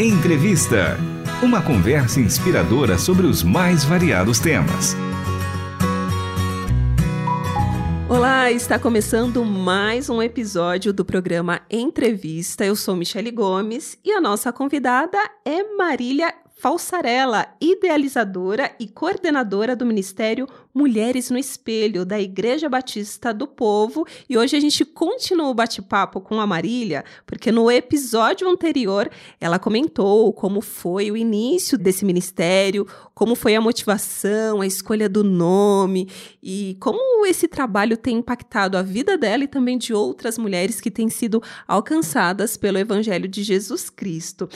[0.00, 0.96] Entrevista.
[1.42, 4.94] Uma conversa inspiradora sobre os mais variados temas.
[8.08, 12.64] Olá, está começando mais um episódio do programa Entrevista.
[12.64, 19.86] Eu sou Michele Gomes e a nossa convidada é Marília Falsarella, idealizadora e coordenadora do
[19.86, 24.04] Ministério Mulheres no Espelho, da Igreja Batista do Povo.
[24.28, 29.08] E hoje a gente continua o bate-papo com a Marília, porque no episódio anterior
[29.40, 35.22] ela comentou como foi o início desse ministério, como foi a motivação, a escolha do
[35.22, 36.08] nome
[36.42, 40.90] e como esse trabalho tem impactado a vida dela e também de outras mulheres que
[40.90, 44.48] têm sido alcançadas pelo Evangelho de Jesus Cristo.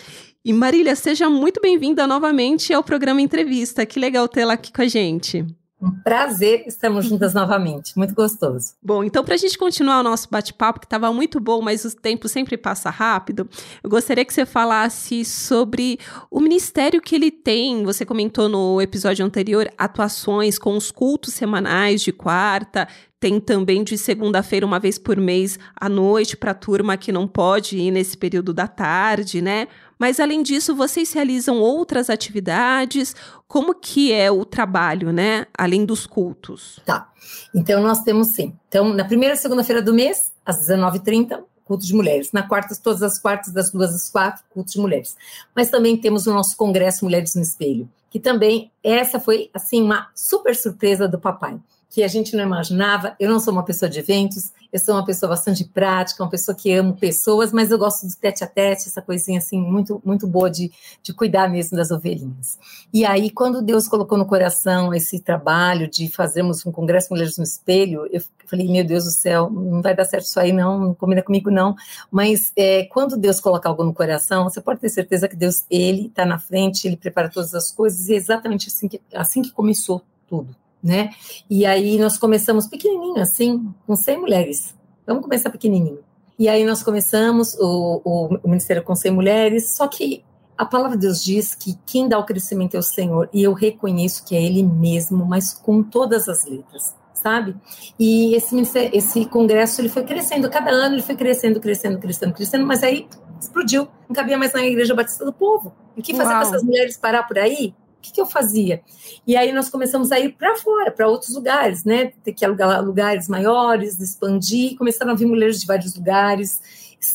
[0.45, 3.87] E Marília, seja muito bem-vinda novamente ao programa Entrevista.
[3.87, 5.46] Que legal tê-la aqui com a gente.
[5.80, 8.74] Um prazer estarmos juntas novamente, muito gostoso.
[8.83, 11.95] Bom, então para a gente continuar o nosso bate-papo, que estava muito bom, mas o
[11.95, 13.48] tempo sempre passa rápido,
[13.84, 17.84] eu gostaria que você falasse sobre o ministério que ele tem.
[17.84, 22.88] Você comentou no episódio anterior atuações com os cultos semanais de quarta,
[23.23, 27.28] tem também de segunda-feira, uma vez por mês, à noite, para a turma que não
[27.28, 29.69] pode ir nesse período da tarde, né?
[29.97, 33.15] Mas além disso, vocês realizam outras atividades?
[33.47, 35.47] Como que é o trabalho, né?
[35.56, 36.81] Além dos cultos.
[36.84, 37.12] Tá.
[37.55, 38.56] Então nós temos sim.
[38.69, 42.33] Então, na primeira segunda-feira do mês, às 19h30, culto de mulheres.
[42.33, 45.17] Na quarta, todas as quartas, das duas às quatro, culto de mulheres.
[45.55, 50.09] Mas também temos o nosso congresso Mulheres no Espelho, que também essa foi assim uma
[50.12, 51.61] super surpresa do papai
[51.92, 53.14] que a gente não imaginava.
[53.20, 56.56] Eu não sou uma pessoa de eventos, eu sou uma pessoa bastante prática, uma pessoa
[56.56, 60.26] que amo pessoas, mas eu gosto do tete a tete, essa coisinha assim, muito, muito
[60.26, 62.58] boa de, de cuidar mesmo das ovelhinhas.
[62.94, 67.44] E aí, quando Deus colocou no coração esse trabalho de fazermos um congresso Mulheres no
[67.44, 70.94] Espelho, eu falei, meu Deus do céu, não vai dar certo isso aí, não, não
[70.94, 71.76] combina comigo, não.
[72.10, 76.06] Mas é, quando Deus coloca algo no coração, você pode ter certeza que Deus, Ele
[76.06, 79.52] está na frente, Ele prepara todas as coisas, e é exatamente assim que, assim que
[79.52, 81.10] começou tudo né?
[81.48, 84.75] E aí nós começamos pequenininho, assim, com 100 mulheres.
[85.06, 86.00] Vamos começar pequenininho.
[86.38, 90.25] E aí nós começamos o, o, o Ministério com 100 mulheres, só que
[90.56, 93.53] a palavra de Deus diz que quem dá o crescimento é o Senhor, e eu
[93.53, 97.54] reconheço que é Ele mesmo, mas com todas as letras, sabe?
[97.99, 98.56] E esse,
[98.93, 103.06] esse congresso ele foi crescendo, cada ano ele foi crescendo, crescendo, crescendo, crescendo, mas aí
[103.41, 105.72] explodiu, não cabia mais na Igreja Batista do Povo.
[105.97, 107.75] O que fazer com essas mulheres parar por aí?
[108.02, 108.82] Que, que eu fazia?
[109.26, 112.12] E aí nós começamos a ir para fora, para outros lugares, né?
[112.24, 116.60] Ter que alugar lugares maiores, expandir, começaram a vir mulheres de vários lugares.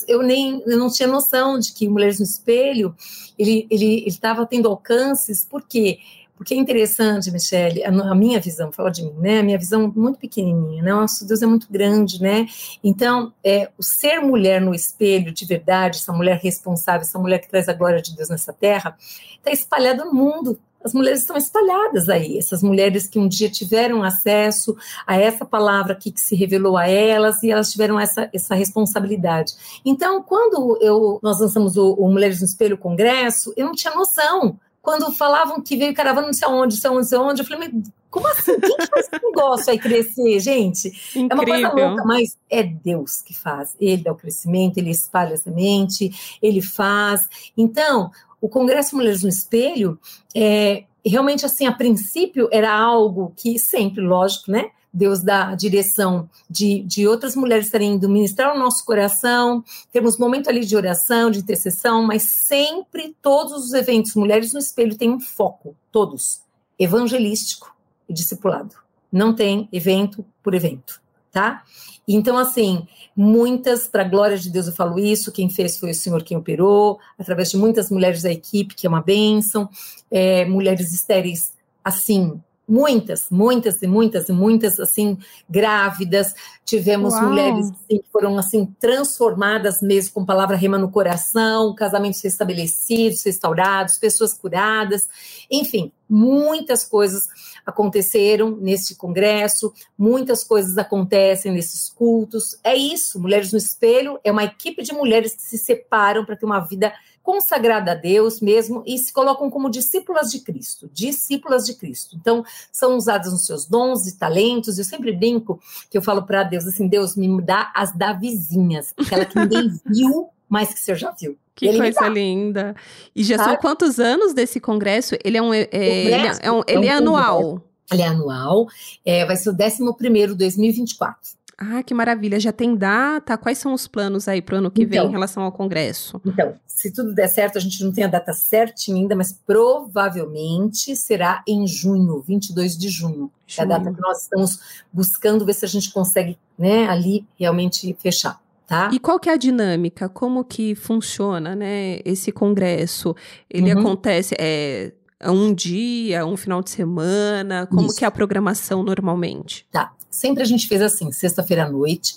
[0.07, 2.95] Eu nem eu não tinha noção de que Mulheres no Espelho
[3.37, 5.99] ele ele estava tendo alcances, por quê?
[6.37, 9.39] Porque é interessante, Michele, a, a, minha visão, fala de mim, né?
[9.39, 10.91] A minha visão muito pequenininha, né?
[10.91, 12.45] Nosso Deus é muito grande, né?
[12.83, 17.49] Então, é, o ser mulher no espelho, de verdade, essa mulher responsável, essa mulher que
[17.49, 18.95] traz a glória de Deus nessa terra,
[19.37, 24.03] está espalhada no mundo, as mulheres estão espalhadas aí, essas mulheres que um dia tiveram
[24.03, 24.75] acesso
[25.05, 29.53] a essa palavra aqui que se revelou a elas e elas tiveram essa, essa responsabilidade.
[29.85, 34.57] Então, quando eu, nós lançamos o, o Mulheres no Espelho Congresso, eu não tinha noção.
[34.81, 37.45] Quando falavam que veio caravana não sei onde, não sei onde, não sei onde, eu
[37.45, 38.59] falei, mas como assim?
[38.59, 40.87] Quem que faz esse negócio aí crescer, gente?
[41.15, 41.29] Incrível.
[41.29, 43.75] É uma coisa louca, mas é Deus que faz.
[43.79, 47.27] Ele dá o crescimento, ele espalha a semente, ele faz.
[47.57, 48.09] Então,
[48.41, 49.99] o Congresso Mulheres no Espelho,
[50.35, 54.71] é, realmente, assim, a princípio era algo que sempre, lógico, né?
[54.93, 60.17] Deus dá a direção de, de outras mulheres estarem indo ministrar o nosso coração, temos
[60.17, 65.11] momento ali de oração, de intercessão, mas sempre todos os eventos Mulheres no Espelho têm
[65.11, 66.41] um foco, todos,
[66.79, 67.75] evangelístico
[68.09, 68.75] e discipulado.
[69.11, 70.99] Não tem evento por evento,
[71.37, 71.61] tá?
[72.07, 75.93] Então, assim, muitas, para a glória de Deus eu falo isso, quem fez foi o
[75.93, 79.69] Senhor quem operou, através de muitas mulheres da equipe, que é uma bênção,
[80.09, 81.53] é, mulheres estéreis,
[81.83, 85.15] assim, muitas, muitas e muitas e muitas, assim,
[85.47, 86.33] grávidas,
[86.65, 87.29] tivemos Uau.
[87.29, 93.99] mulheres assim, que foram, assim, transformadas mesmo com palavra rema no coração, casamentos restabelecidos, restaurados,
[93.99, 95.07] pessoas curadas,
[95.51, 97.27] enfim, muitas coisas
[97.65, 102.57] aconteceram neste congresso, muitas coisas acontecem nesses cultos.
[102.63, 106.45] É isso, Mulheres no Espelho é uma equipe de mulheres que se separam para ter
[106.45, 106.93] uma vida
[107.27, 112.15] consagrada a Deus mesmo e se colocam como discípulas de Cristo, discípulas de Cristo.
[112.15, 114.77] Então, são usadas nos seus dons e talentos.
[114.77, 115.59] Eu sempre brinco
[115.91, 119.77] que eu falo para Deus assim: Deus me dá as da vizinhas, aquela que ninguém
[119.85, 121.37] viu, mas que você já viu.
[121.57, 122.75] Que coisa linda.
[123.15, 125.15] E já são quantos anos desse congresso?
[125.23, 125.51] Ele é um.
[125.51, 127.61] É, ele é, um, ele é, é anual.
[127.91, 128.67] Ele é anual.
[129.03, 131.35] É, vai ser o 11 primeiro 2024.
[131.57, 132.39] Ah, que maravilha.
[132.39, 133.35] Já tem data?
[133.35, 136.21] Quais são os planos aí para o ano que então, vem em relação ao Congresso?
[136.23, 140.95] Então, se tudo der certo, a gente não tem a data certinha ainda, mas provavelmente
[140.95, 143.31] será em junho, 22 de junho.
[143.47, 143.57] junho.
[143.57, 147.97] É a data que nós estamos buscando ver se a gente consegue, né, ali realmente
[147.99, 148.39] fechar.
[148.67, 148.89] Tá?
[148.91, 150.09] E qual que é a dinâmica?
[150.09, 153.15] Como que funciona, né, esse congresso?
[153.49, 153.79] Ele uhum.
[153.79, 154.91] acontece é,
[155.23, 157.65] um dia, um final de semana?
[157.65, 157.95] Como Isso.
[157.95, 159.65] que é a programação normalmente?
[159.71, 159.93] Tá.
[160.11, 162.15] Sempre a gente fez assim, sexta-feira à noite,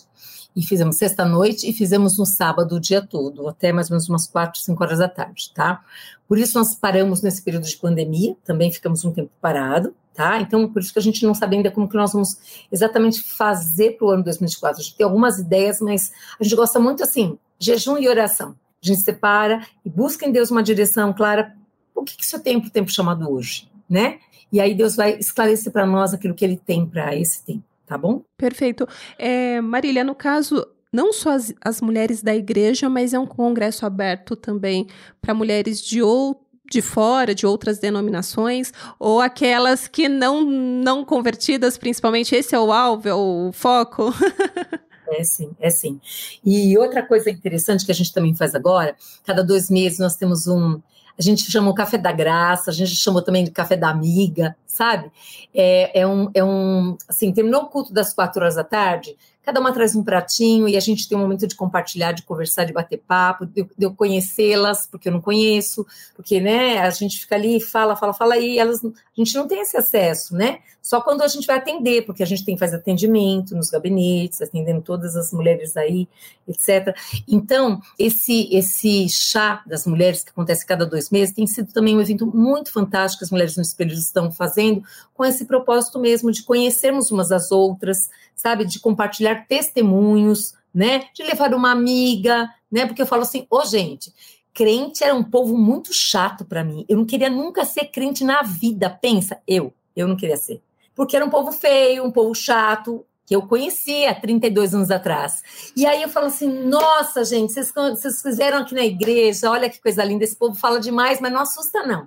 [0.54, 4.26] e fizemos sexta-noite e fizemos no sábado o dia todo, até mais ou menos umas
[4.26, 5.82] quatro, cinco horas da tarde, tá?
[6.26, 10.40] Por isso nós paramos nesse período de pandemia, também ficamos um tempo parado, tá?
[10.40, 13.96] Então, por isso que a gente não sabe ainda como que nós vamos exatamente fazer
[13.96, 14.80] para o ano 2024.
[14.80, 18.54] A gente tem algumas ideias, mas a gente gosta muito assim, jejum e oração.
[18.82, 21.54] A gente separa e busca em Deus uma direção clara.
[21.94, 24.18] O que, que isso tem para o tempo chamado hoje, né?
[24.52, 27.98] E aí Deus vai esclarecer para nós aquilo que Ele tem para esse tempo tá
[27.98, 28.22] bom?
[28.36, 28.86] Perfeito.
[29.18, 33.84] É, Marília, no caso, não só as, as mulheres da igreja, mas é um congresso
[33.84, 34.86] aberto também
[35.20, 41.76] para mulheres de outro de fora, de outras denominações, ou aquelas que não, não convertidas,
[41.76, 44.14] principalmente, esse é o alvo, é o foco?
[45.12, 46.00] É sim, é sim.
[46.44, 48.94] E outra coisa interessante que a gente também faz agora,
[49.24, 50.80] cada dois meses nós temos um,
[51.18, 54.56] a gente chama o café da graça, a gente chamou também de café da amiga,
[54.64, 55.10] sabe?
[55.52, 59.16] É, é, um, é um, assim, terminou o culto das quatro horas da tarde,
[59.50, 62.62] cada uma traz um pratinho e a gente tem um momento de compartilhar, de conversar,
[62.62, 67.18] de bater papo, de, de eu conhecê-las, porque eu não conheço, porque, né, a gente
[67.18, 70.60] fica ali, fala, fala, fala, e elas, a gente não tem esse acesso, né?
[70.80, 74.82] Só quando a gente vai atender, porque a gente tem faz atendimento nos gabinetes, atendendo
[74.82, 76.08] todas as mulheres aí,
[76.46, 76.96] etc.
[77.28, 82.00] Então, esse, esse chá das mulheres que acontece cada dois meses tem sido também um
[82.00, 84.82] evento muito fantástico que as mulheres no espelho estão fazendo,
[85.12, 91.22] com esse propósito mesmo de conhecermos umas às outras, sabe, de compartilhar testemunhos, né, de
[91.22, 94.12] levar uma amiga, né, porque eu falo assim, ô oh, gente,
[94.54, 98.42] crente era um povo muito chato para mim, eu não queria nunca ser crente na
[98.42, 100.62] vida, pensa, eu, eu não queria ser,
[100.94, 105.40] porque era um povo feio, um povo chato, que eu conheci há 32 anos atrás.
[105.76, 109.80] E aí eu falo assim: nossa, gente, vocês, vocês fizeram aqui na igreja, olha que
[109.80, 112.04] coisa linda, esse povo fala demais, mas não assusta, não.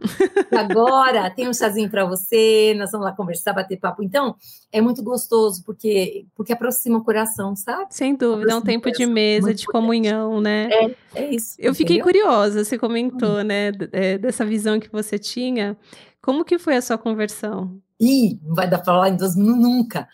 [0.52, 4.04] Agora tem um chazinho para você, nós vamos lá conversar, bater papo.
[4.04, 4.36] Então,
[4.70, 7.86] é muito gostoso, porque, porque aproxima o coração, sabe?
[7.92, 10.68] Sem dúvida, é um tempo de mesa, de comunhão, né?
[10.74, 11.56] É, é isso.
[11.58, 13.44] Eu fiquei curiosa, você comentou, hum.
[13.44, 15.78] né, é, dessa visão que você tinha.
[16.22, 17.80] Como que foi a sua conversão?
[17.98, 20.10] Ih, não vai dar para falar em dois minutos nunca.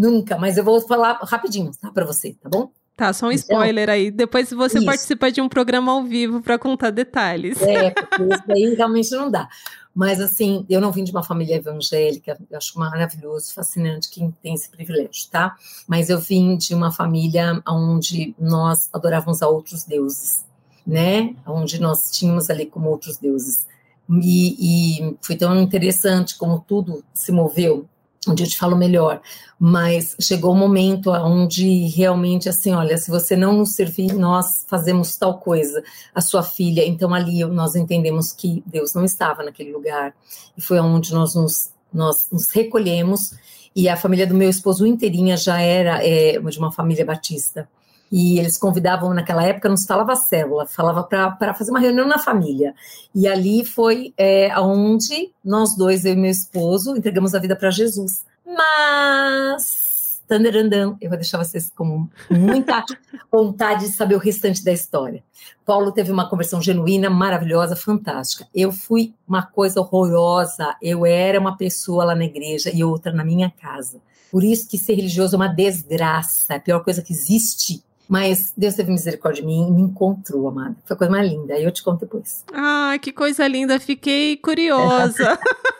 [0.00, 1.90] Nunca, mas eu vou falar rapidinho, tá?
[1.90, 2.70] Para você, tá bom?
[2.96, 4.10] Tá, só um então, spoiler então, aí.
[4.10, 4.86] Depois você isso.
[4.86, 7.60] participa de um programa ao vivo para contar detalhes.
[7.60, 9.46] É, porque isso aí realmente não dá.
[9.94, 14.54] Mas, assim, eu não vim de uma família evangélica, eu acho maravilhoso, fascinante quem tem
[14.54, 15.54] esse privilégio, tá?
[15.86, 20.46] Mas eu vim de uma família onde nós adorávamos a outros deuses,
[20.86, 21.34] né?
[21.46, 23.66] Onde nós tínhamos ali como outros deuses.
[24.08, 27.86] E, e foi tão interessante como tudo se moveu
[28.28, 29.20] onde eu te falo melhor,
[29.58, 34.64] mas chegou o um momento onde realmente assim, olha, se você não nos servir, nós
[34.68, 35.82] fazemos tal coisa,
[36.14, 40.14] a sua filha, então ali nós entendemos que Deus não estava naquele lugar,
[40.56, 43.32] e foi onde nós nos, nós nos recolhemos,
[43.74, 47.68] e a família do meu esposo inteirinha já era é, de uma família batista,
[48.10, 52.18] e eles convidavam naquela época, não se falava célula, falava para fazer uma reunião na
[52.18, 52.74] família.
[53.14, 57.70] E ali foi é, onde nós dois, eu e meu esposo, entregamos a vida para
[57.70, 58.24] Jesus.
[58.44, 59.89] Mas,
[60.30, 62.84] tandarandam, eu vou deixar vocês com muita
[63.32, 65.24] vontade de saber o restante da história.
[65.66, 68.46] Paulo teve uma conversão genuína, maravilhosa, fantástica.
[68.54, 70.76] Eu fui uma coisa horrorosa.
[70.80, 74.00] Eu era uma pessoa lá na igreja e outra na minha casa.
[74.30, 78.52] Por isso que ser religioso é uma desgraça, é a pior coisa que existe mas
[78.56, 80.74] Deus teve misericórdia de mim e me encontrou, amada.
[80.84, 81.54] Foi a coisa mais linda.
[81.54, 82.44] Aí eu te conto depois.
[82.52, 83.78] Ah, que coisa linda.
[83.78, 85.38] Fiquei curiosa.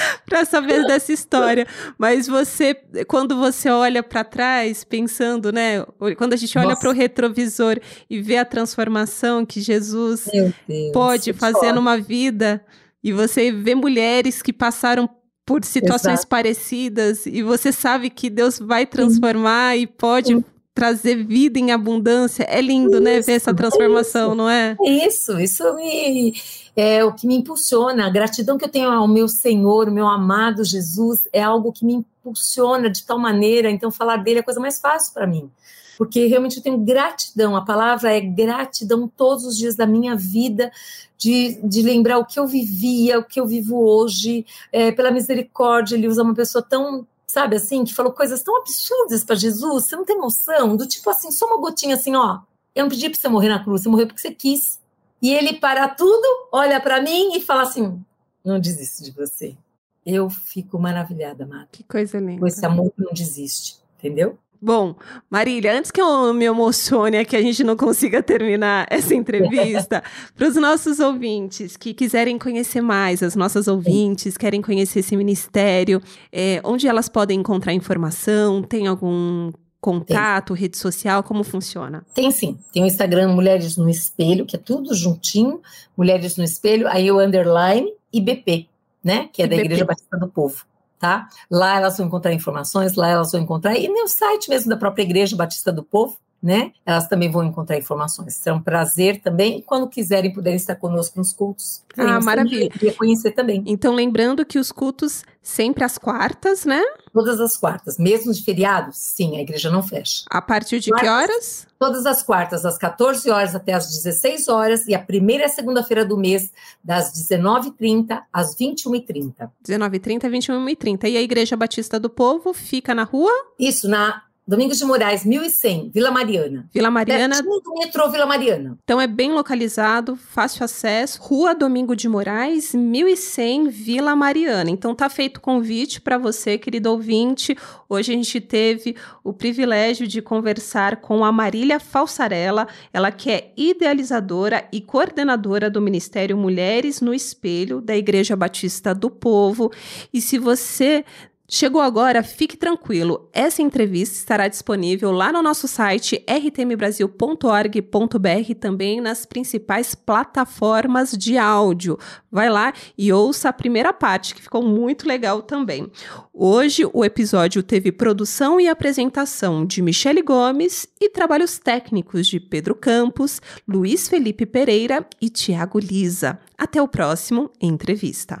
[0.26, 1.66] para saber dessa história.
[1.98, 2.74] Mas você,
[3.06, 5.84] quando você olha para trás, pensando, né?
[6.16, 7.78] Quando a gente olha para o retrovisor
[8.08, 12.64] e vê a transformação que Jesus Deus, pode fazer numa vida,
[13.02, 15.08] e você vê mulheres que passaram
[15.44, 16.28] por situações Exato.
[16.28, 19.82] parecidas, e você sabe que Deus vai transformar Sim.
[19.82, 20.34] e pode.
[20.34, 22.44] Sim trazer vida em abundância.
[22.44, 23.20] É lindo, isso, né?
[23.20, 24.76] Ver essa transformação, isso, não é?
[24.84, 26.34] Isso, isso me,
[26.76, 28.06] é o que me impulsiona.
[28.06, 31.94] A gratidão que eu tenho ao meu Senhor, meu amado Jesus, é algo que me
[31.94, 33.70] impulsiona de tal maneira.
[33.70, 35.50] Então, falar dele é a coisa mais fácil para mim.
[35.98, 40.72] Porque realmente eu tenho gratidão, a palavra é gratidão todos os dias da minha vida,
[41.18, 45.94] de, de lembrar o que eu vivia, o que eu vivo hoje, é, pela misericórdia,
[45.94, 49.96] ele usa uma pessoa tão sabe assim, que falou coisas tão absurdas para Jesus, você
[49.96, 52.40] não tem noção, do tipo assim, só uma gotinha assim, ó,
[52.74, 54.80] eu não pedi para você morrer na cruz, você morreu porque você quis.
[55.22, 58.02] E ele para tudo, olha para mim e fala assim:
[58.44, 59.56] não desisto de você.
[60.04, 61.68] Eu fico maravilhada, Mata.
[61.72, 62.40] Que coisa linda.
[62.40, 64.38] Com esse amor que não desiste, entendeu?
[64.62, 64.94] Bom,
[65.30, 70.02] Marília, antes que eu me emocione que a gente não consiga terminar essa entrevista,
[70.36, 76.02] para os nossos ouvintes que quiserem conhecer mais, as nossas ouvintes querem conhecer esse ministério,
[76.30, 78.62] é, onde elas podem encontrar informação?
[78.62, 79.50] Tem algum
[79.80, 80.62] contato, tem.
[80.62, 81.22] rede social?
[81.22, 82.04] Como funciona?
[82.14, 82.58] Tem sim.
[82.70, 85.62] Tem o Instagram Mulheres no Espelho, que é tudo juntinho,
[85.96, 88.68] Mulheres no Espelho, aí o underline IBP,
[89.02, 89.30] né?
[89.32, 89.56] Que é IBP.
[89.56, 90.66] da Igreja Batista do Povo
[91.00, 91.28] tá?
[91.50, 95.02] Lá elas vão encontrar informações, lá elas vão encontrar, e no site mesmo da própria
[95.02, 96.72] Igreja Batista do Povo, né?
[96.86, 98.34] Elas também vão encontrar informações.
[98.34, 101.82] Será um prazer também, e quando quiserem, puderem estar conosco nos cultos.
[101.96, 102.70] Ah, maravilha.
[102.70, 103.62] Queria conhecer também.
[103.66, 106.82] Então, lembrando que os cultos sempre às quartas, né?
[107.12, 110.24] Todas as quartas, mesmo de feriados, sim, a igreja não fecha.
[110.30, 111.66] A partir de quartas, que horas?
[111.78, 116.16] Todas as quartas, das 14 horas até as 16 horas, e a primeira segunda-feira do
[116.16, 116.52] mês,
[116.84, 119.50] das 19h30 às 21h30.
[119.66, 121.04] 19h30 21h30.
[121.08, 123.32] E a Igreja Batista do Povo fica na rua?
[123.58, 126.68] Isso, na Domingos de Moraes, 1100, Vila Mariana.
[126.74, 127.36] Vila Mariana.
[127.36, 128.76] Pertinho do metrô Vila Mariana.
[128.82, 131.22] Então é bem localizado, fácil acesso.
[131.22, 134.68] Rua Domingo de Moraes, 1100, Vila Mariana.
[134.68, 137.56] Então tá feito convite para você, querido ouvinte.
[137.88, 143.52] Hoje a gente teve o privilégio de conversar com a Marília Falsarella, ela que é
[143.56, 149.70] idealizadora e coordenadora do Ministério Mulheres no Espelho da Igreja Batista do Povo.
[150.12, 151.04] E se você
[151.52, 153.28] Chegou agora, fique tranquilo.
[153.32, 161.98] Essa entrevista estará disponível lá no nosso site rtmbrasil.org.br também nas principais plataformas de áudio.
[162.30, 165.90] Vai lá e ouça a primeira parte, que ficou muito legal também.
[166.32, 172.76] Hoje o episódio teve produção e apresentação de Michele Gomes e trabalhos técnicos de Pedro
[172.76, 176.38] Campos, Luiz Felipe Pereira e Tiago Lisa.
[176.56, 178.40] Até o próximo entrevista.